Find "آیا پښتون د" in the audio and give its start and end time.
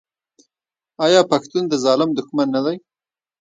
1.05-1.73